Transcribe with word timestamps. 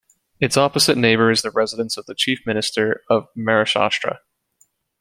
Its 0.39 0.57
opposite 0.57 0.97
neighbour 0.97 1.29
is 1.29 1.43
the 1.43 1.51
residence 1.51 1.95
of 1.95 2.07
the 2.07 2.15
Chief 2.15 2.39
Minister 2.43 3.03
of 3.07 3.27
Maharashtra. 3.37 4.17